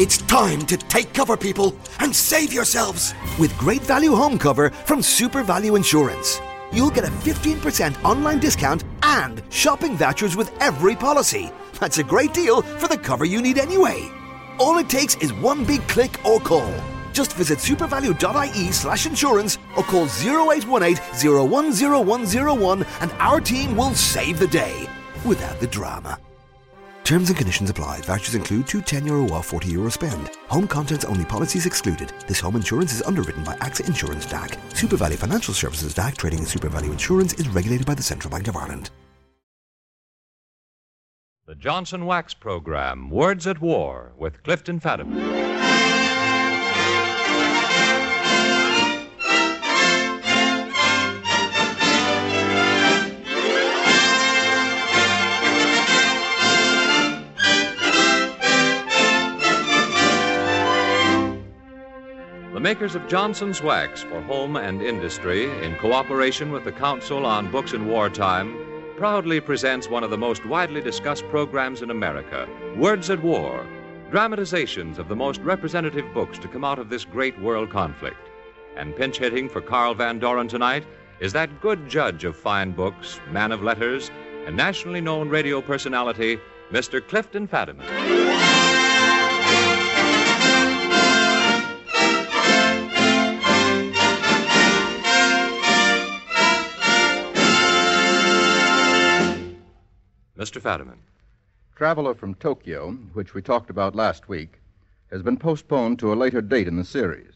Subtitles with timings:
[0.00, 5.00] It's time to take cover, people, and save yourselves with great value home cover from
[5.00, 6.40] SuperValue Insurance.
[6.72, 11.52] You'll get a 15% online discount and shopping vouchers with every policy.
[11.78, 14.08] That's a great deal for the cover you need anyway.
[14.58, 16.72] All it takes is one big click or call.
[17.12, 24.46] Just visit supervalue.ie slash insurance or call 0818 010101 and our team will save the
[24.46, 24.88] day
[25.26, 26.18] without the drama.
[27.04, 28.00] Terms and conditions apply.
[28.02, 30.30] Vouchers include two 10 euro off 40 euro spend.
[30.48, 32.12] Home contents only policies excluded.
[32.26, 34.56] This home insurance is underwritten by AXA Insurance DAC.
[34.70, 38.56] SuperValue Financial Services DAC trading in SuperValue Insurance is regulated by the Central Bank of
[38.56, 38.90] Ireland.
[41.46, 45.69] The Johnson Wax Program, Words at War, with Clifton Fadiman.
[62.60, 67.50] The makers of Johnson's Wax for Home and Industry, in cooperation with the Council on
[67.50, 68.54] Books in Wartime,
[68.98, 73.66] proudly presents one of the most widely discussed programs in America Words at War,
[74.10, 78.28] dramatizations of the most representative books to come out of this great world conflict.
[78.76, 80.84] And pinch hitting for Carl Van Doren tonight
[81.18, 84.10] is that good judge of fine books, man of letters,
[84.44, 86.38] and nationally known radio personality,
[86.70, 87.00] Mr.
[87.00, 88.59] Clifton Fadiman.
[100.40, 100.58] Mr.
[100.58, 100.96] Fadiman.
[101.76, 104.58] Traveler from Tokyo, which we talked about last week,
[105.10, 107.34] has been postponed to a later date in the series.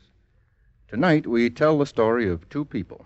[0.88, 3.05] Tonight, we tell the story of two people.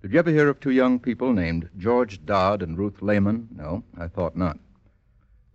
[0.00, 3.48] Did you ever hear of two young people named George Dodd and Ruth Lehman?
[3.54, 4.58] No, I thought not.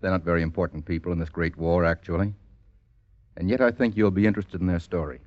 [0.01, 2.31] They're not very important people in this great war, actually.
[3.37, 5.19] And yet I think you'll be interested in their story.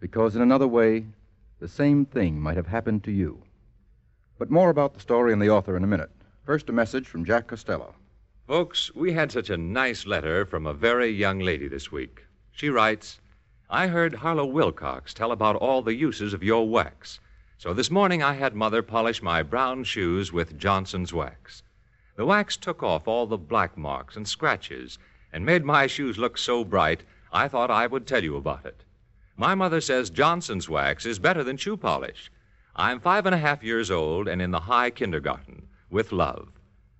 [0.00, 1.06] Because in another way,
[1.60, 3.42] the same thing might have happened to you.
[4.38, 6.10] But more about the story and the author in a minute.
[6.44, 7.94] First, a message from Jack Costello.
[8.48, 12.26] Folks, we had such a nice letter from a very young lady this week.
[12.50, 13.20] She writes
[13.70, 17.20] I heard Harlow Wilcox tell about all the uses of your wax.
[17.58, 21.62] So this morning I had Mother polish my brown shoes with Johnson's wax.
[22.16, 24.98] The wax took off all the black marks and scratches
[25.32, 28.82] and made my shoes look so bright I thought I would tell you about it.
[29.36, 32.32] My mother says Johnson's wax is better than shoe polish.
[32.74, 36.48] I'm five and a half years old and in the high kindergarten with love.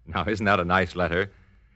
[0.06, 1.30] Now, isn't that a nice letter?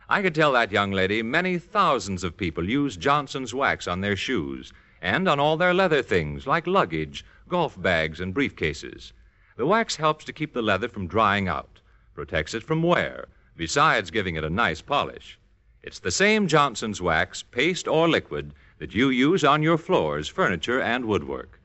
[0.08, 4.14] I could tell that young lady many thousands of people use Johnson's wax on their
[4.14, 9.12] shoes and on all their leather things like luggage, golf bags, and briefcases.
[9.56, 11.80] The wax helps to keep the leather from drying out,
[12.14, 13.26] protects it from wear,
[13.56, 15.38] besides giving it a nice polish.
[15.82, 20.80] It's the same Johnson's wax, paste or liquid, that you use on your floors, furniture,
[20.80, 21.60] and woodwork.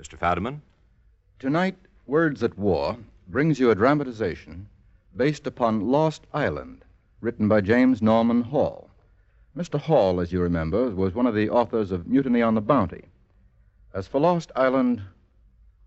[0.00, 0.18] Mr.
[0.18, 0.60] Fadiman?
[1.38, 2.96] Tonight, Words at War
[3.28, 4.68] brings you a dramatization
[5.16, 6.84] based upon Lost Island,
[7.20, 8.90] written by James Norman Hall.
[9.56, 9.78] Mr.
[9.78, 13.04] Hall, as you remember, was one of the authors of Mutiny on the Bounty.
[13.92, 15.02] As for Lost Island,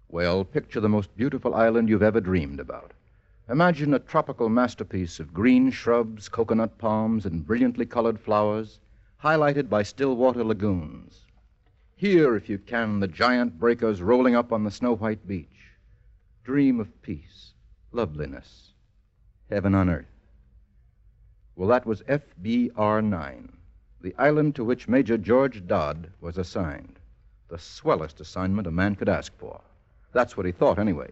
[0.07, 2.93] well, picture the most beautiful island you've ever dreamed about.
[3.49, 8.79] Imagine a tropical masterpiece of green shrubs, coconut palms, and brilliantly colored flowers,
[9.21, 11.25] highlighted by still water lagoons.
[11.97, 15.73] Hear, if you can, the giant breakers rolling up on the snow white beach.
[16.45, 17.51] Dream of peace,
[17.91, 18.71] loveliness,
[19.50, 20.06] heaven on earth.
[21.56, 23.52] Well, that was FBR 9,
[24.02, 27.00] the island to which Major George Dodd was assigned.
[27.50, 29.62] The swellest assignment a man could ask for.
[30.13, 31.12] That's what he thought, anyway,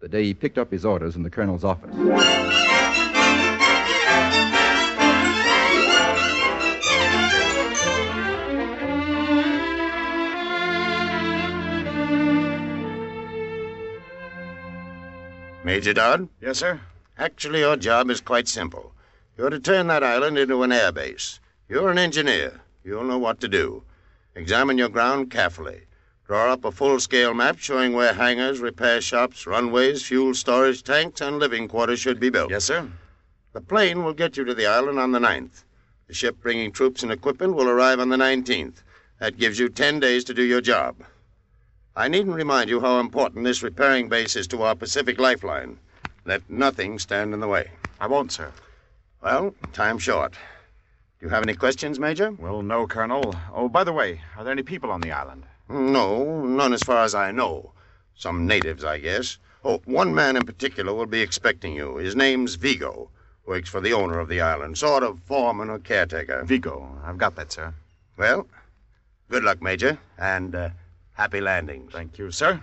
[0.00, 1.94] the day he picked up his orders in the colonel's office.
[15.64, 16.28] Major Dodd?
[16.40, 16.80] Yes, sir.
[17.18, 18.92] Actually, your job is quite simple.
[19.38, 21.40] You're to turn that island into an air base.
[21.68, 22.60] You're an engineer.
[22.84, 23.82] You'll know what to do.
[24.34, 25.82] Examine your ground carefully.
[26.26, 31.22] Draw up a full scale map showing where hangars, repair shops, runways, fuel storage tanks,
[31.22, 32.50] and living quarters should be built.
[32.50, 32.90] Yes, sir.
[33.54, 35.64] The plane will get you to the island on the 9th.
[36.08, 38.82] The ship bringing troops and equipment will arrive on the 19th.
[39.20, 40.96] That gives you 10 days to do your job.
[41.96, 45.78] I needn't remind you how important this repairing base is to our Pacific lifeline.
[46.26, 47.70] Let nothing stand in the way.
[48.00, 48.52] I won't, sir.
[49.22, 50.32] Well, time's short.
[50.32, 52.32] Do you have any questions, Major?
[52.32, 53.34] Well, no, Colonel.
[53.54, 55.44] Oh, by the way, are there any people on the island?
[55.68, 57.72] No, none as far as I know.
[58.16, 59.38] Some natives, I guess.
[59.64, 61.96] Oh, one man in particular will be expecting you.
[61.96, 63.08] His name's Vigo.
[63.46, 66.42] Works for the owner of the island, sort of foreman or caretaker.
[66.44, 67.00] Vigo.
[67.04, 67.72] I've got that, sir.
[68.16, 68.48] Well,
[69.30, 70.70] good luck, Major, and uh,
[71.12, 71.92] happy landings.
[71.92, 72.60] Thank you, sir.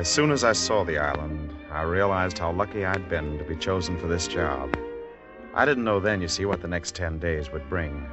[0.00, 3.54] As soon as I saw the island, I realized how lucky I'd been to be
[3.54, 4.74] chosen for this job.
[5.52, 8.08] I didn't know then, you see, what the next ten days would bring.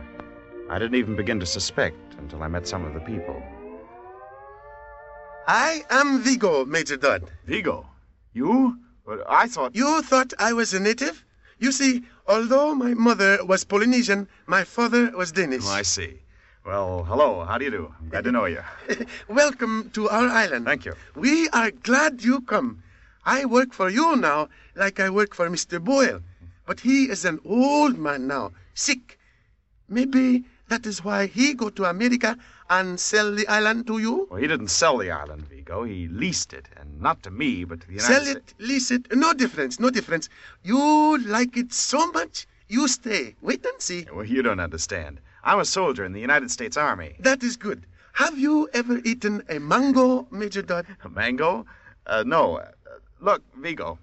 [0.69, 3.42] I didn't even begin to suspect until I met some of the people.
[5.48, 7.31] I am Vigo, Major Dodd.
[7.45, 7.88] Vigo?
[8.34, 8.78] You?
[9.06, 9.74] Well, I thought.
[9.74, 11.24] You thought I was a native?
[11.57, 15.63] You see, although my mother was Polynesian, my father was Danish.
[15.63, 16.19] Oh, I see.
[16.68, 17.46] Well, hello.
[17.46, 17.96] How do you do?
[17.98, 18.62] I'm glad to know you.
[19.30, 20.66] Welcome to our island.
[20.66, 20.96] Thank you.
[21.16, 22.84] We are glad you come.
[23.25, 25.81] I work for you now like I work for Mr.
[25.81, 26.19] Boyle.
[26.66, 29.18] But he is an old man now, sick.
[29.88, 32.38] Maybe that is why he go to America
[32.70, 34.28] and sell the island to you?
[34.30, 35.84] Well, he didn't sell the island, Vigo.
[35.84, 38.54] He leased it, and not to me, but to the United States Sell States.
[38.60, 40.28] it, lease it, no difference, no difference.
[40.63, 43.38] You like it so much, you stay.
[43.40, 44.06] Wait and see.
[44.13, 45.22] Well, you don't understand.
[45.48, 47.16] I'm a soldier in the United States Army.
[47.22, 47.86] That is good.
[48.12, 50.86] Have you ever eaten a mango, Major Dodd?
[51.06, 51.66] A mango?
[52.06, 52.58] Uh, no.
[52.58, 52.72] Uh,
[53.22, 53.98] look, Vigo,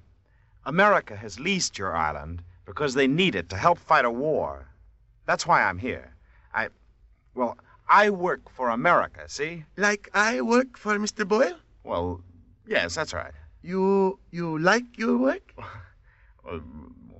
[0.65, 4.67] America has leased your island because they need it to help fight a war.
[5.27, 6.15] That's why I'm here.
[6.55, 6.69] I,
[7.35, 7.59] well,
[7.91, 9.65] I work for America, see?
[9.77, 11.29] Like I work for Mr.
[11.29, 11.59] Boyle?
[11.83, 12.23] Well,
[12.67, 13.35] yes, that's right.
[13.61, 15.53] You you like your work?
[16.45, 16.61] Well,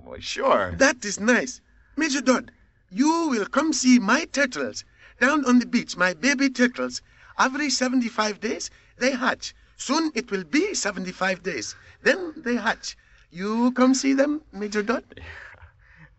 [0.03, 0.75] well, sure.
[0.77, 1.59] That is nice.
[1.97, 2.51] Major Dodd,
[2.95, 4.85] you will come see my turtles
[5.19, 7.01] down on the beach, my baby turtles.
[7.37, 9.53] Every 75 days, they hatch.
[9.75, 11.75] Soon it will be 75 days.
[12.03, 12.95] Then they hatch.
[13.31, 15.03] You come see them, Major Dodd?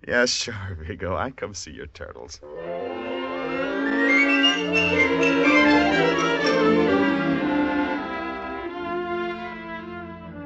[0.06, 1.16] Yes, sure, Vigo.
[1.16, 2.38] I come see your turtles.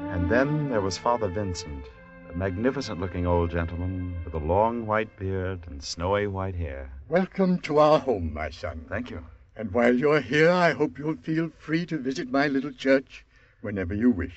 [0.09, 1.85] And then there was Father Vincent,
[2.31, 6.89] a magnificent looking old gentleman with a long white beard and snowy white hair.
[7.09, 8.85] Welcome to our home, my son.
[8.87, 9.23] Thank you.
[9.57, 13.25] And while you're here, I hope you'll feel free to visit my little church
[13.61, 14.35] whenever you wish.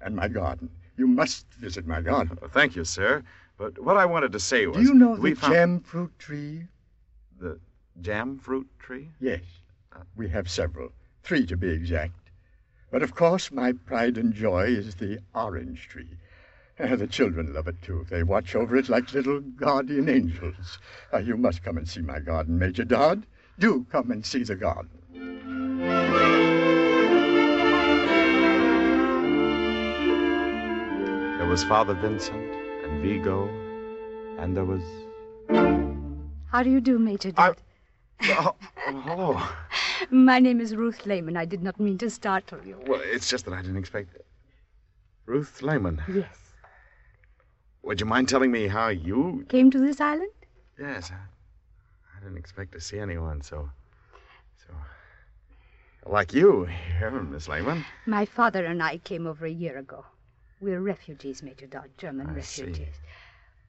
[0.00, 0.68] And my garden.
[0.96, 2.38] You must visit my garden.
[2.52, 3.22] Thank you, sir.
[3.56, 4.76] But what I wanted to say was.
[4.78, 6.66] Do you know the found jam fruit tree?
[7.40, 7.60] the
[8.00, 9.10] jam fruit tree?
[9.20, 9.42] Yes.
[9.94, 10.00] Uh.
[10.16, 10.90] We have several.
[11.22, 12.14] Three to be exact.
[12.90, 16.08] But of course, my pride and joy is the orange tree.
[16.80, 18.06] Uh, the children love it too.
[18.08, 20.78] They watch over it like little guardian angels.
[21.12, 23.26] Uh, you must come and see my garden, Major Dodd.
[23.58, 24.88] Do come and see the garden.
[31.38, 32.50] There was Father Vincent
[32.84, 33.48] and Vigo,
[34.38, 34.82] and there was.
[36.50, 37.56] How do you do, Major I- Dodd?
[38.24, 38.54] Oh,
[38.88, 39.42] oh, hello.
[40.10, 41.36] My name is Ruth Lehman.
[41.36, 42.80] I did not mean to startle you.
[42.86, 44.16] Well, it's just that I didn't expect.
[45.26, 46.38] Ruth Lehman, Yes.
[47.82, 49.44] Would you mind telling me how you.
[49.48, 50.30] Came to this island?
[50.78, 51.16] Yes, I,
[52.16, 53.68] I didn't expect to see anyone so.
[54.66, 54.74] so.
[56.10, 56.64] like you
[56.98, 57.84] here, Miss Lehman.
[58.06, 60.04] My father and I came over a year ago.
[60.60, 62.62] We're refugees, Major Dodd, German I see.
[62.62, 62.94] refugees.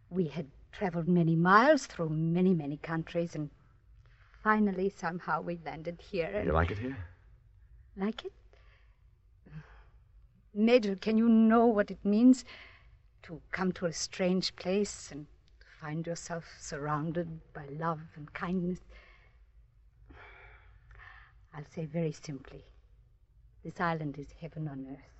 [0.09, 3.49] We had traveled many miles through many, many countries, and
[4.43, 6.31] finally, somehow, we landed here.
[6.33, 6.97] and- You like it here?
[7.95, 8.33] Like it?
[10.53, 12.43] Major, can you know what it means
[13.23, 15.25] to come to a strange place and
[15.81, 18.79] find yourself surrounded by love and kindness?
[21.53, 22.63] I'll say very simply
[23.63, 25.19] this island is heaven on earth.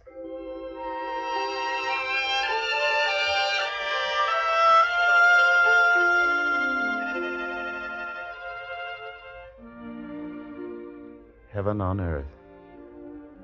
[11.52, 12.26] Heaven on earth.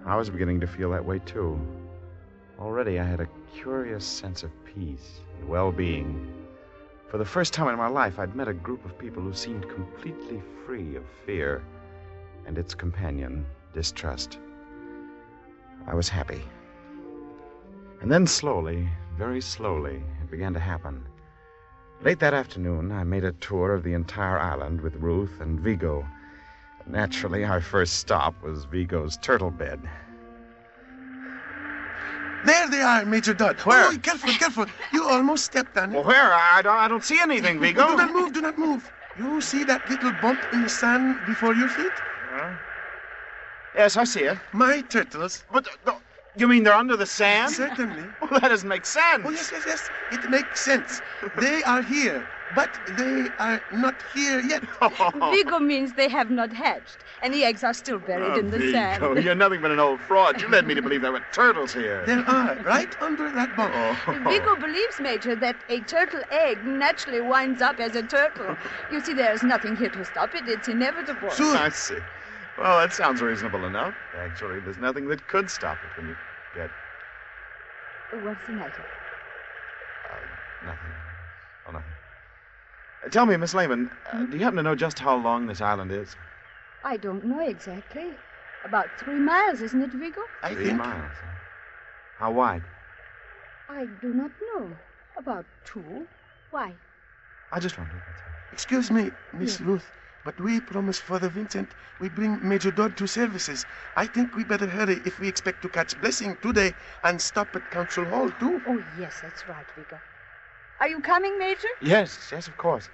[0.06, 1.60] I was beginning to feel that way, too.
[2.60, 6.32] Already I had a curious sense of peace and well being.
[7.10, 9.70] For the first time in my life, I'd met a group of people who seemed
[9.70, 11.64] completely free of fear
[12.46, 14.40] and its companion, distrust.
[15.88, 16.42] I was happy.
[18.02, 21.06] And then slowly, very slowly, it began to happen.
[22.04, 26.06] Late that afternoon, I made a tour of the entire island with Ruth and Vigo.
[26.88, 29.80] Naturally, our first stop was Vigo's turtle bed.
[32.46, 33.60] There they are, Major Dodd.
[33.62, 33.88] Where?
[33.88, 34.66] Oh, careful, careful.
[34.92, 35.96] You almost stepped on it.
[35.96, 36.34] Well, where?
[36.34, 37.88] I don't, I don't see anything, Vigo.
[37.88, 38.92] Do not move, do not move.
[39.16, 42.02] You see that little bump in the sand before your feet?
[43.74, 44.38] Yes, I see it.
[44.52, 45.44] My turtles.
[45.52, 45.94] But, uh,
[46.38, 47.54] You mean they're under the sand?
[47.54, 48.04] Certainly.
[48.22, 49.22] Well, that doesn't make sense.
[49.24, 49.90] Oh, yes, yes, yes.
[50.12, 51.02] It makes sense.
[51.38, 54.64] They are here, but they are not here yet.
[54.82, 55.30] Oh.
[55.32, 58.58] Vigo means they have not hatched, and the eggs are still buried Oh, in the
[58.58, 59.24] Vigo, sand.
[59.24, 60.42] You're nothing but an old fraud.
[60.42, 62.04] You led me to believe there were turtles here.
[62.06, 63.74] There are, right under that box.
[64.08, 64.14] Oh.
[64.30, 68.58] Vigo believes, Major, that a turtle egg naturally winds up as a turtle.
[68.92, 70.48] You see, there's nothing here to stop it.
[70.48, 71.30] It's inevitable.
[71.32, 71.98] I see.
[72.58, 73.96] Well, that sounds reasonable enough.
[74.18, 76.16] Actually, there's nothing that could stop it when you
[76.54, 76.72] get
[78.12, 78.86] What's the matter?
[80.10, 80.18] uh,
[80.66, 80.94] nothing.
[81.66, 81.94] Oh, nothing.
[83.04, 85.62] Uh, tell me, Miss Lehman, uh, do you happen to know just how long this
[85.62, 86.16] island is?
[86.84, 88.20] I don't know exactly.
[88.64, 90.22] About three miles, isn't it, Vigo?
[90.44, 90.78] I Three think.
[90.78, 91.14] miles.
[92.18, 92.64] How wide?
[93.70, 94.78] I do not know.
[95.18, 96.08] About two.
[96.52, 96.76] Why?
[97.52, 98.02] I just wondered.
[98.08, 98.22] That's.
[98.52, 99.92] Excuse me, Miss Ruth,
[100.26, 103.64] but we promised Father Vincent we bring Major Dodd to services.
[103.96, 107.70] I think we better hurry if we expect to catch Blessing today and stop at
[107.72, 108.60] Council Hall, too.
[108.68, 110.00] Oh, yes, that's right, Vigo.
[110.82, 111.70] Are you coming, Major?
[111.80, 112.90] Yes, yes, of course.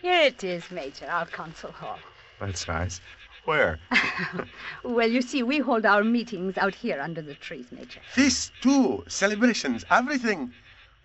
[0.00, 1.98] Here it is, Major, our council hall.
[2.38, 3.00] That's nice.
[3.46, 3.78] Where?
[4.82, 8.00] Well, you see, we hold our meetings out here under the trees, Major.
[8.12, 10.52] Feasts, too, celebrations, everything.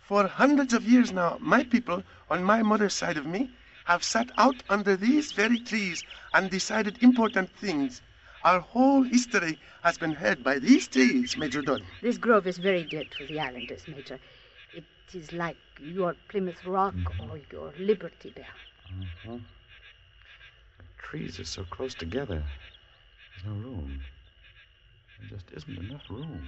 [0.04, 3.50] For hundreds of years now, my people, on my mother's side of me,
[3.86, 8.02] have sat out under these very trees and decided important things.
[8.44, 11.84] Our whole history has been heard by these trees, Major Dodd.
[12.02, 14.20] This grove is very dear to the islanders, Major.
[14.74, 14.84] It
[15.14, 18.46] is like your Plymouth Rock or your Liberty Bell.
[18.92, 19.38] Mm-hmm.
[19.38, 19.61] The
[21.12, 22.42] trees are so close together.
[23.36, 24.00] There's no room.
[25.20, 26.48] There just isn't enough room.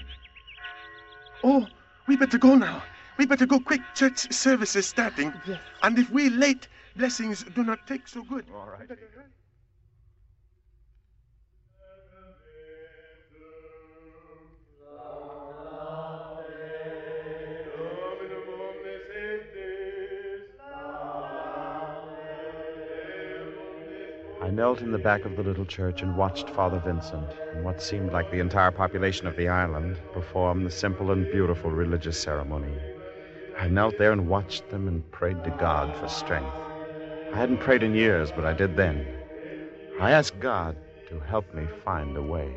[1.44, 1.68] Oh,
[2.08, 2.82] we better go now.
[3.18, 3.82] We better go quick.
[3.94, 5.34] Church service is starting.
[5.46, 5.60] Yes.
[5.84, 8.46] And if we're late, blessings do not take so good.
[8.56, 8.88] All right.
[24.56, 28.12] Knelt in the back of the little church and watched Father Vincent and what seemed
[28.12, 32.78] like the entire population of the island perform the simple and beautiful religious ceremony.
[33.58, 36.54] I knelt there and watched them and prayed to God for strength.
[37.34, 39.08] I hadn't prayed in years, but I did then.
[40.00, 40.78] I asked God
[41.10, 42.56] to help me find a way.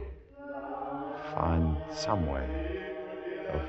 [1.35, 2.83] Find some way
[3.53, 3.61] of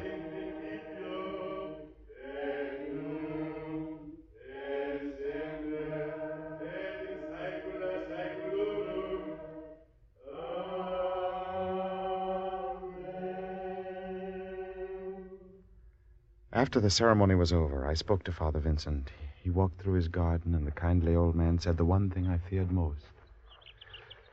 [16.57, 19.11] After the ceremony was over, I spoke to Father Vincent.
[19.43, 22.39] He walked through his garden, and the kindly old man said the one thing I
[22.39, 23.05] feared most.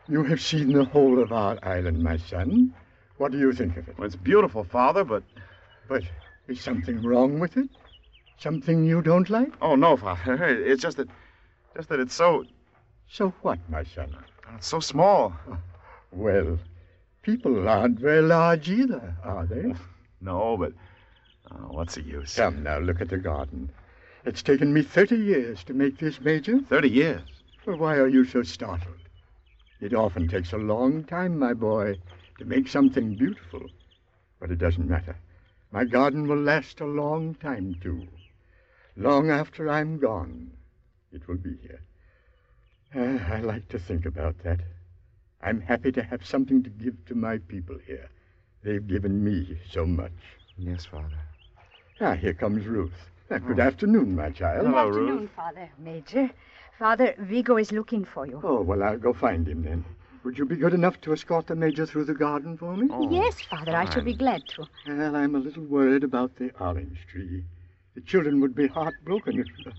[0.08, 2.72] You have seen the whole of our island, my son.
[3.18, 3.98] What do you think of it?
[3.98, 5.22] Well, it's beautiful, Father, but.
[5.86, 6.04] But
[6.48, 7.68] is something wrong with it?
[8.38, 9.52] Something you don't like?
[9.60, 10.42] Oh, no, Father.
[10.66, 11.08] It's just that.
[11.76, 12.46] Just that it's so.
[13.06, 14.16] So what, my son?
[14.54, 15.34] It's so small.
[16.10, 16.58] Well,
[17.20, 19.74] people aren't very large either, are they?
[20.22, 20.72] No, but.
[21.50, 22.34] Oh, what's the use?
[22.34, 23.70] Come now, look at the garden.
[24.24, 26.60] It's taken me 30 years to make this, Major.
[26.60, 27.22] Thirty years.
[27.66, 28.96] Well, why are you so startled?
[29.80, 31.98] It often takes a long time, my boy,
[32.38, 33.68] to make something beautiful.
[34.40, 35.16] But it doesn't matter.
[35.70, 38.08] My garden will last a long time, too.
[38.96, 40.52] Long after I'm gone,
[41.12, 41.80] it will be here.
[42.94, 44.60] Ah, I like to think about that.
[45.42, 48.08] I'm happy to have something to give to my people here.
[48.62, 50.12] They've given me so much.
[50.56, 51.18] Yes, Father.
[52.00, 53.10] Ah, here comes Ruth.
[53.30, 54.62] Ah, good afternoon, my child.
[54.66, 55.30] Good Hello, afternoon, Ruth.
[55.36, 55.70] Father.
[55.78, 56.30] Major.
[56.78, 58.40] Father, Vigo is looking for you.
[58.42, 59.84] Oh, well, I'll go find him then.
[60.24, 62.88] Would you be good enough to escort the Major through the garden for me?
[62.90, 64.66] Oh, yes, Father, I shall be glad to.
[64.88, 67.44] Well, I'm a little worried about the orange tree.
[67.94, 69.46] The children would be heartbroken if.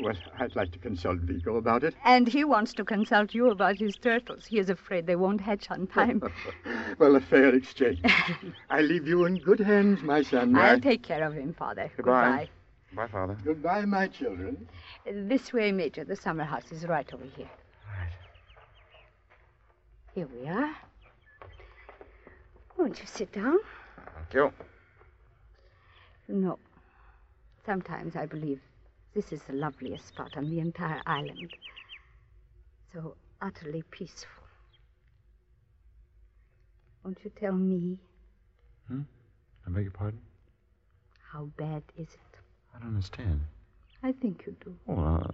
[0.00, 1.94] Well, I'd like to consult Vigo about it.
[2.04, 4.44] And he wants to consult you about his turtles.
[4.44, 6.20] He is afraid they won't hatch on time.
[6.98, 8.00] well, a fair exchange.
[8.70, 10.56] I leave you in good hands, my son.
[10.56, 11.90] I'll take care of him, Father.
[11.96, 12.48] Goodbye.
[12.92, 13.36] Bye, Father.
[13.44, 14.68] Goodbye, my children.
[15.06, 16.04] This way, Major.
[16.04, 17.50] The summer house is right over here.
[17.96, 18.12] Right.
[20.14, 20.74] Here we are.
[22.76, 23.58] Won't you sit down?
[23.96, 24.52] Thank you.
[26.26, 26.58] No.
[27.64, 28.60] Sometimes I believe
[29.14, 31.52] this is the loveliest spot on the entire island.
[32.92, 34.30] So utterly peaceful.
[37.04, 37.98] Won't you tell me
[39.66, 40.20] I beg your pardon?
[41.32, 42.38] How bad is it?
[42.74, 43.40] I don't understand.
[44.02, 44.74] I think you do.
[44.88, 45.30] Oh, uh,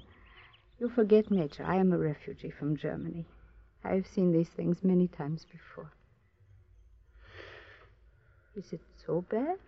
[0.78, 3.26] You forget, Major, I am a refugee from Germany.
[3.84, 5.90] I have seen these things many times before.
[8.56, 9.58] Is it so bad?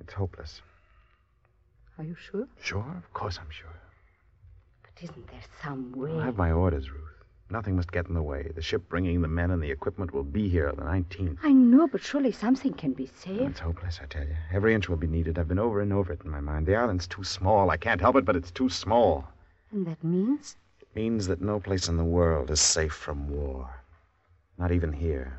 [0.00, 0.62] it's hopeless.
[1.98, 2.46] Are you sure?
[2.60, 2.94] Sure?
[2.96, 3.68] Of course I'm sure.
[4.82, 6.18] But isn't there some way?
[6.18, 7.12] I have my orders, Ruth.
[7.50, 8.50] Nothing must get in the way.
[8.54, 11.36] The ship bringing the men and the equipment will be here on the 19th.
[11.42, 13.42] I know, but surely something can be saved.
[13.42, 14.34] it's hopeless, I tell you.
[14.50, 15.38] Every inch will be needed.
[15.38, 16.66] I've been over and over it in my mind.
[16.66, 17.68] The island's too small.
[17.68, 19.28] I can't help it, but it's too small.
[19.70, 20.56] And that means?
[20.80, 23.68] It means that no place in the world is safe from war.
[24.56, 25.38] Not even here.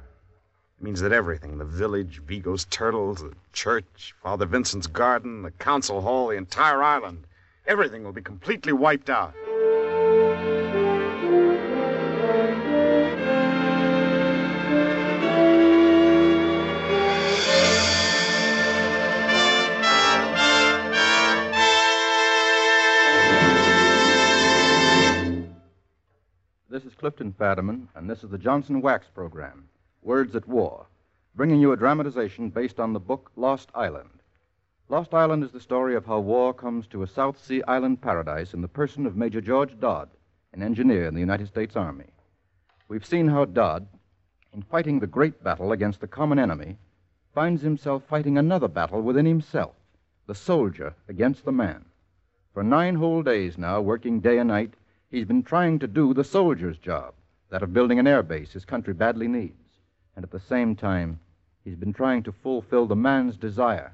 [0.83, 6.27] Means that everything the village, Vigo's turtles, the church, Father Vincent's garden, the council hall,
[6.27, 7.25] the entire island
[7.65, 9.33] everything will be completely wiped out.
[26.69, 29.69] This is Clifton Fadiman, and this is the Johnson Wax Program,
[30.05, 30.88] Words at War,
[31.33, 34.10] bringing you a dramatization based on the book Lost Island.
[34.89, 38.53] Lost Island is the story of how war comes to a South Sea island paradise
[38.53, 40.10] in the person of Major George Dodd,
[40.51, 42.07] an engineer in the United States Army.
[42.89, 43.88] We've seen how Dodd,
[44.51, 46.77] in fighting the great battle against the common enemy,
[47.33, 49.75] finds himself fighting another battle within himself,
[50.27, 51.86] the soldier against the man.
[52.53, 54.74] For nine whole days now, working day and night,
[55.10, 57.13] he's been trying to do the soldier's job,
[57.50, 59.62] that of building an air base his country badly needs.
[60.15, 61.20] And at the same time,
[61.63, 63.93] he's been trying to fulfill the man's desire,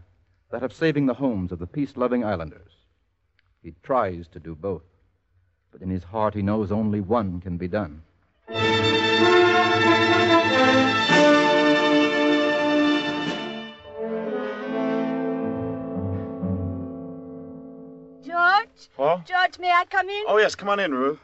[0.51, 2.73] that of saving the homes of the peace loving islanders.
[3.63, 4.83] He tries to do both,
[5.71, 8.01] but in his heart he knows only one can be done.
[18.25, 18.89] George?
[18.97, 19.21] Oh?
[19.25, 20.23] George, may I come in?
[20.27, 21.19] Oh, yes, come on in, Ruth.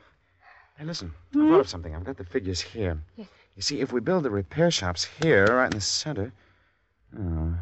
[0.77, 1.49] Hey, listen, I hmm?
[1.49, 1.95] thought of something.
[1.95, 3.01] I've got the figures here.
[3.17, 3.27] Yes.
[3.55, 6.33] You see, if we build the repair shops here, right in the center.
[7.17, 7.53] Oh.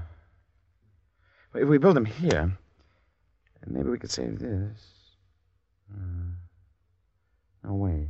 [1.54, 2.52] If we build them here,
[3.68, 4.80] maybe we could save this.
[5.94, 6.32] Uh,
[7.64, 8.08] no way.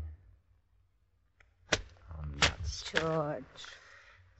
[1.74, 2.84] Oh, nuts.
[2.84, 3.44] George.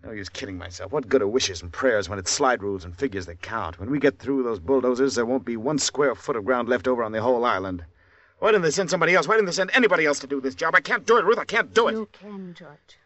[0.06, 0.94] No use kidding myself.
[0.94, 3.78] What good are wishes and prayers when it's slide rules and figures that count?
[3.78, 6.88] When we get through those bulldozers, there won't be one square foot of ground left
[6.88, 7.84] over on the whole island.
[8.40, 9.28] Why didn't they send somebody else?
[9.28, 10.76] Why didn't they send anybody else to do this job?
[10.76, 11.40] I can't do it, Ruth.
[11.40, 11.94] I can't do it.
[11.94, 12.98] You can, George.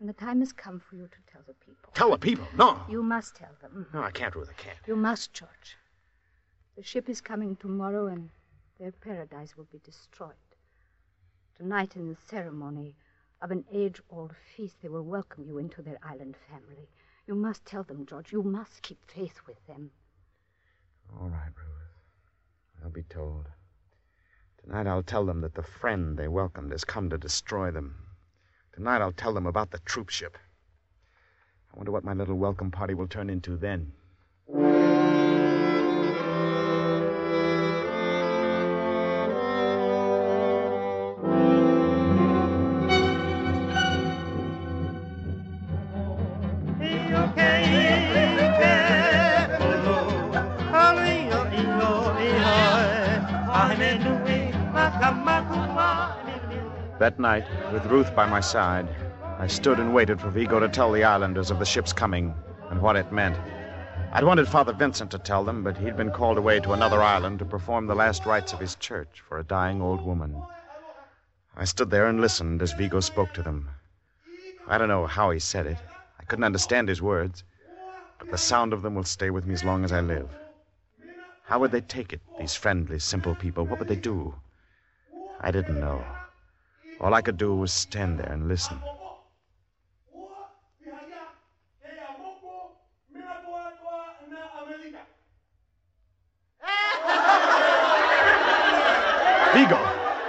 [0.00, 1.90] And the time has come for you to tell the people.
[1.92, 2.46] Tell the people.
[2.56, 2.80] No.
[2.88, 3.86] You must tell them.
[3.86, 3.96] Mm-hmm.
[3.98, 4.48] No, I can't, Ruth.
[4.48, 4.78] I can't.
[4.86, 5.76] You must, George.
[6.76, 8.30] The ship is coming tomorrow, and
[8.78, 10.32] their paradise will be destroyed.
[11.58, 12.96] Tonight, in the ceremony
[13.42, 16.88] of an age old feast, they will welcome you into their island family.
[17.26, 18.32] You must tell them, George.
[18.32, 19.90] You must keep faith with them.
[21.20, 22.82] All right, Ruth.
[22.82, 23.48] I'll be told.
[24.64, 27.96] Tonight I'll tell them that the friend they welcomed has come to destroy them.
[28.72, 30.38] Tonight I'll tell them about the troop ship.
[31.72, 33.92] I wonder what my little welcome party will turn into then.
[57.00, 58.86] That night, with Ruth by my side,
[59.38, 62.34] I stood and waited for Vigo to tell the islanders of the ship's coming
[62.68, 63.38] and what it meant.
[64.12, 67.38] I'd wanted Father Vincent to tell them, but he'd been called away to another island
[67.38, 70.42] to perform the last rites of his church for a dying old woman.
[71.56, 73.70] I stood there and listened as Vigo spoke to them.
[74.68, 75.78] I don't know how he said it.
[76.20, 77.44] I couldn't understand his words,
[78.18, 80.28] but the sound of them will stay with me as long as I live.
[81.44, 83.64] How would they take it, these friendly, simple people?
[83.64, 84.34] What would they do?
[85.40, 86.04] I didn't know.
[87.00, 88.78] All I could do was stand there and listen.
[99.54, 99.78] Vigo!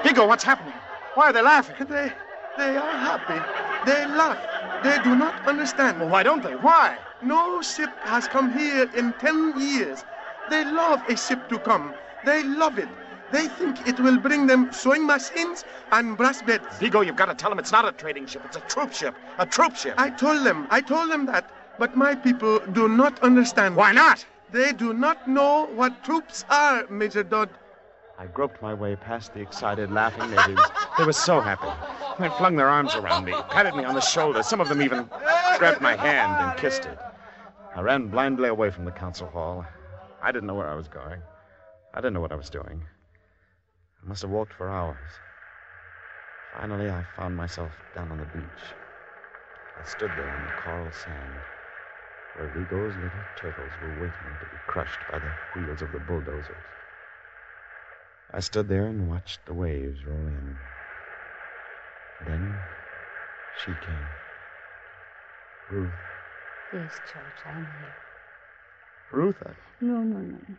[0.03, 0.73] Vigo, what's happening?
[1.13, 1.75] Why are they laughing?
[1.87, 2.11] They,
[2.57, 3.89] they are happy.
[3.89, 4.83] They laugh.
[4.83, 5.99] They do not understand.
[5.99, 6.55] Well, why don't they?
[6.55, 6.97] Why?
[7.21, 10.03] No ship has come here in ten years.
[10.49, 11.93] They love a ship to come.
[12.25, 12.89] They love it.
[13.31, 16.65] They think it will bring them sewing machines and brass beds.
[16.79, 18.41] Vigo, you've got to tell them it's not a trading ship.
[18.45, 19.15] It's a troop ship.
[19.37, 19.95] A troop ship.
[19.97, 21.49] I told them, I told them that.
[21.79, 23.75] But my people do not understand.
[23.75, 24.25] Why not?
[24.51, 27.49] They do not know what troops are, Major Dodd.
[28.19, 30.61] I groped my way past the excited, laughing natives.
[30.97, 31.71] They were so happy.
[32.19, 34.43] They flung their arms around me, patted me on the shoulder.
[34.43, 35.09] Some of them even
[35.57, 36.99] grabbed my hand and kissed it.
[37.75, 39.65] I ran blindly away from the council hall.
[40.21, 41.21] I didn't know where I was going.
[41.93, 42.83] I didn't know what I was doing.
[44.03, 44.97] I must have walked for hours.
[46.53, 48.63] Finally, I found myself down on the beach.
[49.79, 51.33] I stood there on the coral sand,
[52.35, 56.55] where Vigo's little turtles were waiting to be crushed by the wheels of the bulldozers.
[58.33, 60.57] I stood there and watched the waves roll in.
[62.25, 62.59] Then
[63.65, 64.07] she came.
[65.69, 65.89] Ruth.
[66.73, 67.95] Yes, George, I'm here.
[69.11, 69.51] Ruth, I...
[69.81, 70.37] No, no, no.
[70.47, 70.55] no.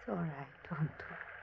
[0.00, 0.46] It's all right.
[0.68, 1.33] Don't talk.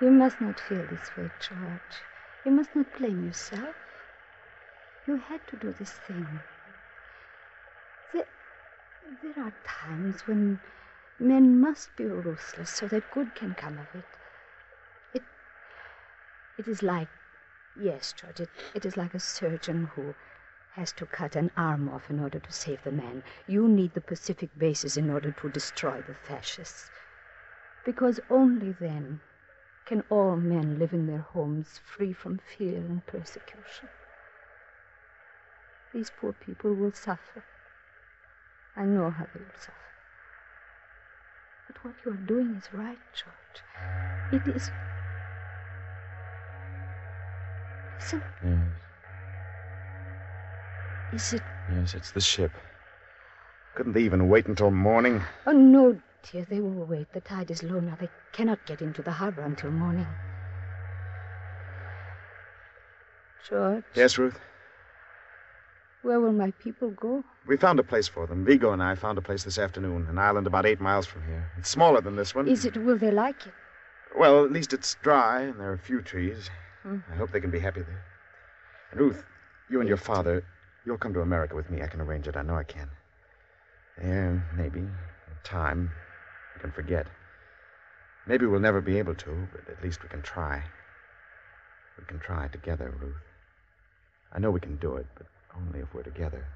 [0.00, 2.04] You must not feel this way, George.
[2.44, 3.74] You must not blame yourself.
[5.06, 6.40] You had to do this thing.
[8.12, 8.26] There,
[9.22, 10.60] there are times when
[11.18, 14.04] men must be ruthless so that good can come of it.
[15.14, 15.24] It,
[16.56, 17.08] it is like,
[17.74, 20.14] yes, George, it, it is like a surgeon who
[20.70, 23.24] has to cut an arm off in order to save the man.
[23.48, 26.88] You need the Pacific bases in order to destroy the fascists.
[27.84, 29.20] Because only then
[29.88, 33.88] can all men live in their homes free from fear and persecution.
[35.94, 37.42] These poor people will suffer.
[38.76, 39.72] I know how they will suffer.
[41.66, 43.64] But what you are doing is right, George.
[44.30, 44.70] It is.
[47.98, 48.22] Listen.
[48.44, 48.60] Yes.
[51.14, 51.42] Is it.
[51.72, 52.52] Yes, it's the ship.
[53.74, 55.22] Couldn't they even wait until morning?
[55.46, 55.98] Oh, no,
[56.30, 56.44] dear.
[56.48, 57.12] They will wait.
[57.12, 57.96] The tide is low now.
[58.00, 60.06] They cannot get into the harbor until morning.
[63.48, 64.38] George, Yes, Ruth?
[66.02, 67.24] where will my people go?
[67.46, 68.44] We found a place for them.
[68.44, 71.50] Vigo and I found a place this afternoon, an island about eight miles from here.
[71.56, 72.46] It's smaller than this one.
[72.48, 72.76] Is it.
[72.76, 73.52] Will they like it?
[74.18, 76.50] Well, at least it's dry, and there are a few trees.
[76.82, 76.98] Hmm.
[77.10, 78.02] I hope they can be happy there.
[78.90, 79.24] And Ruth,
[79.70, 80.44] you and your father,
[80.84, 81.82] you'll come to America with me.
[81.82, 82.36] I can arrange it.
[82.36, 82.88] I know I can.
[84.02, 84.80] Yeah, maybe.
[84.80, 84.90] In
[85.44, 85.90] time,
[86.58, 87.06] can forget.
[88.26, 90.62] Maybe we'll never be able to, but at least we can try.
[91.98, 93.14] We can try together, Ruth.
[94.32, 96.46] I know we can do it, but only if we're together.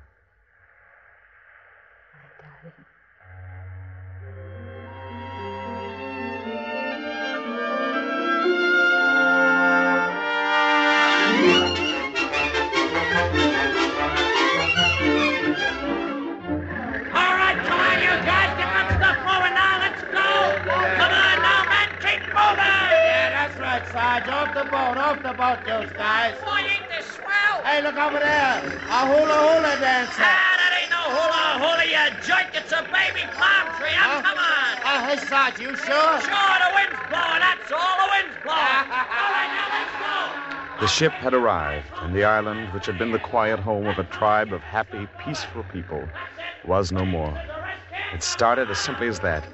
[2.13, 2.85] My darling.
[24.03, 24.29] That's.
[24.29, 26.35] Off the boat, off the boat, you guys.
[26.43, 27.57] Boy, ain't this swell?
[27.65, 28.59] Hey, look over there.
[28.91, 30.23] A hula hula dancer.
[30.27, 32.51] Ah, that ain't no hula hula, you jerk.
[32.55, 33.95] It's a baby palm tree.
[33.95, 34.23] Now, Huh?
[34.27, 34.73] come on.
[34.83, 36.15] Uh, hey, Sarge, you sure?
[36.27, 37.43] Sure, the wind's blowing.
[37.47, 37.97] That's all.
[38.03, 38.59] The wind's blowing.
[39.19, 40.15] all right, now let's go.
[40.81, 44.05] The ship had arrived, and the island, which had been the quiet home of a
[44.05, 46.11] tribe of happy, peaceful people,
[46.65, 47.41] was no more.
[48.13, 49.45] It started as simply as that.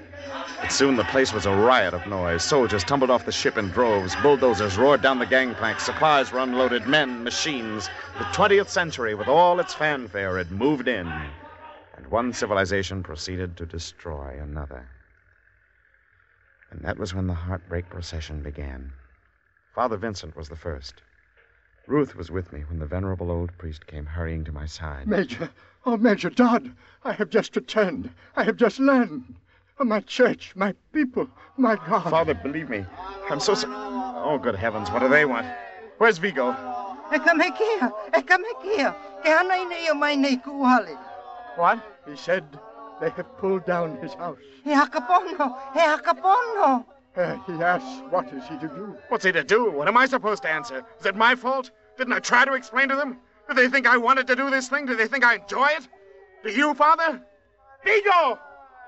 [0.60, 2.42] But soon the place was a riot of noise.
[2.42, 4.14] Soldiers tumbled off the ship in droves.
[4.16, 5.80] Bulldozers roared down the gangplank.
[5.80, 6.86] Supplies were unloaded.
[6.86, 7.88] Men, machines.
[8.18, 11.06] The 20th century, with all its fanfare, had moved in.
[11.96, 14.88] And one civilization proceeded to destroy another.
[16.70, 18.92] And that was when the heartbreak procession began.
[19.74, 21.02] Father Vincent was the first.
[21.86, 25.06] Ruth was with me when the venerable old priest came hurrying to my side.
[25.06, 25.48] Major,
[25.86, 28.10] oh, Major Dodd, I have just returned.
[28.36, 29.34] I have just learned.
[29.80, 32.10] Oh, my church, my people, my God.
[32.10, 32.84] Father, believe me,
[33.30, 33.74] I'm so sorry.
[33.76, 35.46] Oh, good heavens, what do they want?
[35.98, 36.52] Where's Vigo?
[36.52, 37.92] Come here,
[38.26, 38.94] come here.
[39.22, 40.98] Que ano ini may naikuhali.
[41.56, 41.78] What?
[42.08, 42.44] He said
[43.00, 44.38] they have pulled down his house.
[44.66, 46.84] E hakapono, e hakapono.
[47.16, 48.96] Uh, he asks, what is he to do?
[49.08, 49.70] What's he to do?
[49.70, 50.84] What am I supposed to answer?
[50.98, 51.70] Is it my fault?
[51.96, 53.18] Didn't I try to explain to them?
[53.48, 54.86] Do they think I wanted to do this thing?
[54.86, 55.88] Do they think I enjoy it?
[56.44, 57.22] Do you, Father?
[57.84, 58.38] Vigo!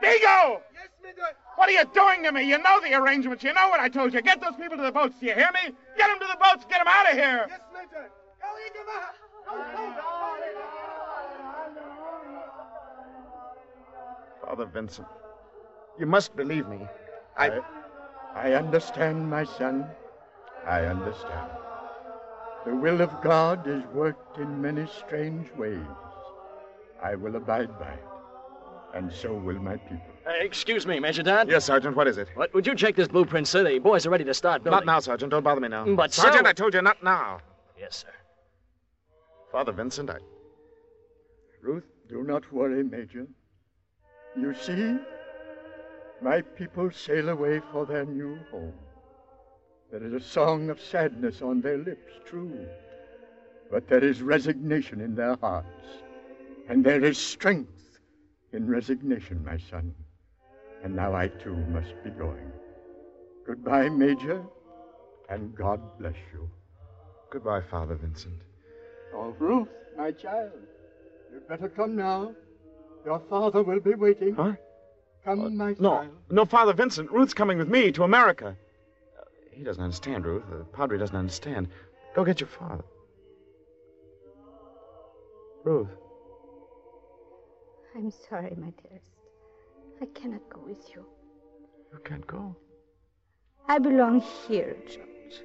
[0.01, 0.63] Vigo!
[0.73, 1.23] Yes, Major.
[1.57, 2.43] What are you doing to me?
[2.49, 3.45] You know the arrangements.
[3.45, 4.23] You know what I told you.
[4.23, 5.15] Get those people to the boats.
[5.21, 5.75] Do you hear me?
[5.97, 6.65] Get them to the boats.
[6.69, 7.47] Get them out of here.
[7.49, 8.11] Yes, Major.
[14.45, 15.07] Father Vincent,
[15.99, 16.87] you must believe me.
[17.37, 17.61] I.
[18.35, 19.87] I understand, my son.
[20.65, 21.51] I understand.
[22.65, 25.81] The will of God is worked in many strange ways.
[27.03, 28.05] I will abide by it,
[28.95, 30.01] and so will my people.
[30.27, 31.49] Uh, excuse me, Major Dan.
[31.49, 32.29] Yes, Sergeant, what is it?
[32.35, 32.53] What?
[32.55, 33.65] Would you check this blueprint, sir?
[33.65, 34.79] The boys are ready to start building.
[34.79, 35.31] Not now, Sergeant.
[35.31, 35.85] Don't bother me now.
[35.95, 37.41] But, sir- Sergeant, I told you not now.
[37.79, 38.13] Yes, sir.
[39.51, 40.19] Father Vincent, I.
[41.63, 43.27] Ruth, do not worry, Major.
[44.37, 44.97] You see,
[46.23, 48.73] my people sail away for their new home.
[49.91, 52.67] There is a song of sadness on their lips, true,
[53.73, 55.67] but there is resignation in their hearts,
[56.69, 57.90] and there is strength
[58.53, 59.95] in resignation, my son.
[60.83, 62.51] And now I too must be going.
[63.47, 64.43] Goodbye, Major,
[65.29, 66.49] and God bless you.
[67.31, 68.41] Goodbye, Father Vincent.
[69.15, 70.53] Oh, Ruth, my child,
[71.33, 72.35] you'd better come now.
[73.05, 74.35] Your father will be waiting.
[74.35, 74.53] Huh?
[75.25, 76.09] Come, my No, child.
[76.31, 77.11] no, no Father Vincent.
[77.11, 78.57] Ruth's coming with me to America.
[79.19, 80.45] Uh, he doesn't understand, Ruth.
[80.51, 81.69] The Padre doesn't understand.
[82.15, 82.85] Go get your father.
[85.65, 85.89] Ruth.
[87.95, 89.11] I'm sorry, my dearest.
[90.01, 91.05] I cannot go with you.
[91.93, 92.57] You can't go.
[93.69, 95.43] I belong here, George.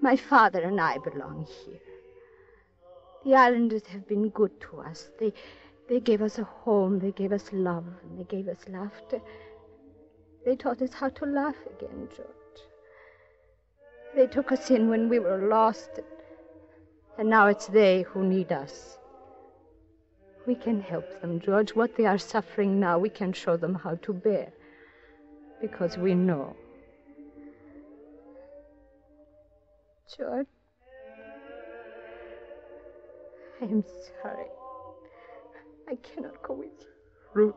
[0.00, 1.80] My father and I belong here.
[3.24, 5.10] The islanders have been good to us.
[5.18, 5.32] They
[5.90, 9.20] they gave us a home, they gave us love, and they gave us laughter.
[10.44, 12.60] They taught us how to laugh again, George.
[14.14, 16.06] They took us in when we were lost, and,
[17.18, 18.99] and now it's they who need us.
[20.50, 21.76] We can help them, George.
[21.76, 24.52] What they are suffering now, we can show them how to bear.
[25.60, 26.56] Because we know.
[30.16, 30.48] George,
[33.62, 34.50] I am sorry.
[35.88, 36.88] I cannot go with you.
[37.32, 37.54] Ruth.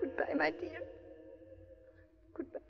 [0.00, 0.80] Goodbye, my dear.
[2.34, 2.65] Goodbye.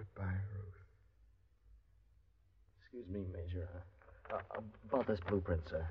[0.00, 0.74] Goodbye, Ruth.
[2.80, 3.68] Excuse me, Major.
[4.32, 4.60] Uh, uh,
[4.90, 5.86] about this blueprint, sir.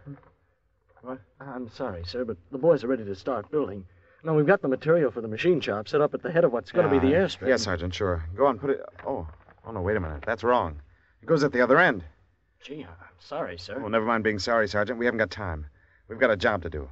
[1.03, 1.19] What?
[1.39, 3.85] I'm sorry, sir, but the boys are ready to start building.
[4.23, 6.51] Now, we've got the material for the machine shop set up at the head of
[6.51, 7.49] what's going to be the airstrip.
[7.49, 8.25] Yes, Sergeant, sure.
[8.35, 8.81] Go on, put it.
[9.05, 9.27] Oh,
[9.63, 10.23] oh no, wait a minute.
[10.25, 10.81] That's wrong.
[11.21, 12.03] It goes at the other end.
[12.61, 13.79] Gee, I'm sorry, sir.
[13.79, 14.97] Oh, never mind being sorry, Sergeant.
[14.97, 15.67] We haven't got time.
[16.07, 16.89] We've got a job to do.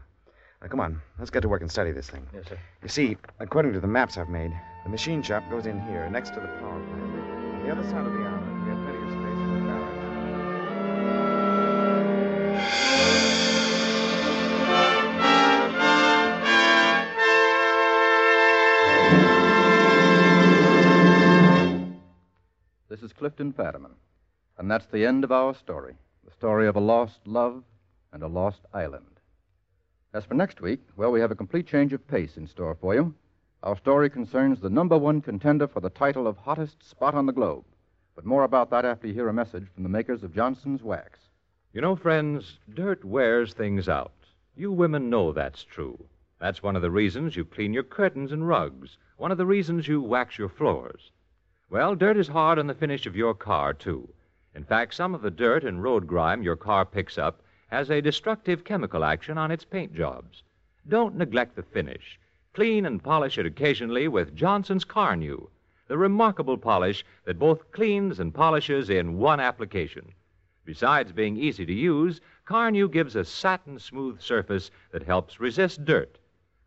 [0.61, 1.01] Now, come on.
[1.17, 2.27] Let's get to work and study this thing.
[2.31, 2.59] Yes, sir.
[2.83, 4.51] You see, according to the maps I've made,
[4.83, 7.06] the machine shop goes in here, next to the power plant.
[7.67, 9.97] The other side of the island, we have plenty of space for the barracks.
[22.87, 23.95] This is Clifton Fadiman.
[24.57, 27.65] And that's the end of our story the story of a lost love
[28.13, 29.19] and a lost island.
[30.13, 32.95] As for next week, well, we have a complete change of pace in store for
[32.95, 33.13] you.
[33.67, 37.33] Our story concerns the number one contender for the title of hottest spot on the
[37.33, 37.65] globe.
[38.15, 41.19] But more about that after you hear a message from the makers of Johnson's Wax.
[41.73, 44.13] You know, friends, dirt wears things out.
[44.55, 46.05] You women know that's true.
[46.39, 49.85] That's one of the reasons you clean your curtains and rugs, one of the reasons
[49.85, 51.11] you wax your floors.
[51.69, 54.07] Well, dirt is hard on the finish of your car, too.
[54.55, 58.01] In fact, some of the dirt and road grime your car picks up has a
[58.01, 60.41] destructive chemical action on its paint jobs.
[60.87, 62.17] Don't neglect the finish.
[62.57, 65.47] Clean and polish it occasionally with Johnson's Carnu,
[65.87, 70.11] the remarkable polish that both cleans and polishes in one application.
[70.65, 76.17] Besides being easy to use, Carnu gives a satin smooth surface that helps resist dirt.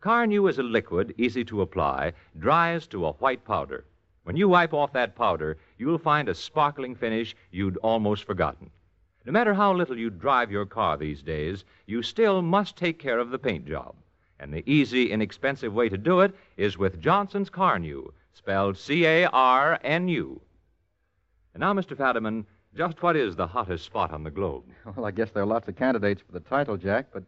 [0.01, 3.85] Carnu is a liquid easy to apply, dries to a white powder.
[4.23, 8.71] When you wipe off that powder, you'll find a sparkling finish you'd almost forgotten.
[9.27, 13.19] No matter how little you drive your car these days, you still must take care
[13.19, 13.97] of the paint job.
[14.43, 19.27] And the easy, inexpensive way to do it is with Johnson's Carnu, spelled C A
[19.27, 20.41] R N U.
[21.53, 21.95] And now, Mr.
[21.95, 24.65] Fadiman, just what is the hottest spot on the globe?
[24.97, 27.23] Well, I guess there are lots of candidates for the title, Jack, but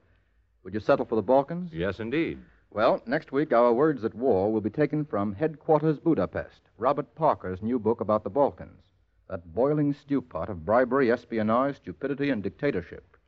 [0.64, 1.70] would you settle for the Balkans?
[1.70, 2.38] Yes, indeed.
[2.70, 7.60] Well, next week, our words at war will be taken from Headquarters Budapest, Robert Parker's
[7.60, 8.84] new book about the Balkans,
[9.28, 13.18] that boiling stew pot of bribery, espionage, stupidity, and dictatorship.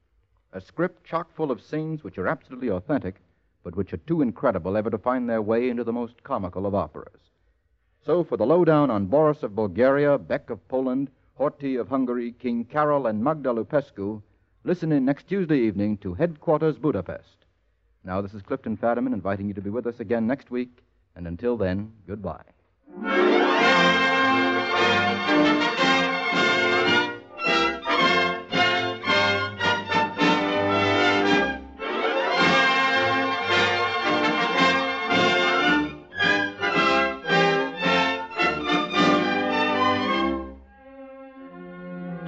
[0.55, 3.17] A script chock full of scenes which are absolutely authentic,
[3.65, 6.75] but which are too incredible ever to find their way into the most comical of
[6.75, 7.19] operas.
[8.07, 12.65] So, for the lowdown on Boris of Bulgaria, Beck of Poland, Horthy of Hungary, King
[12.65, 14.23] Carol, and Magda Lupescu,
[14.63, 17.47] listen in next Tuesday evening to Headquarters Budapest.
[18.05, 20.85] Now, this is Clifton Fadiman inviting you to be with us again next week,
[21.17, 22.45] and until then, goodbye.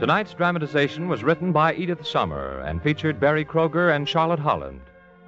[0.06, 4.80] Tonight's dramatization was written by Edith Sommer and featured Berry Kroeger and Charlotte Holland.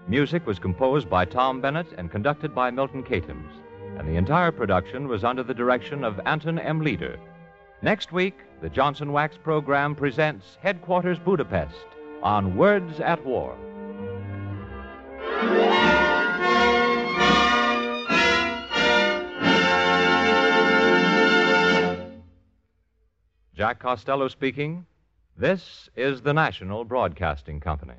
[0.07, 3.51] Music was composed by Tom Bennett and conducted by Milton Katims,
[3.99, 6.81] and the entire production was under the direction of Anton M.
[6.81, 7.19] Leader.
[7.83, 11.75] Next week, the Johnson Wax program presents Headquarters Budapest
[12.23, 13.59] on Words at War.
[23.59, 24.87] Jack Costello speaking.
[25.37, 27.95] This is the National Broadcasting Company.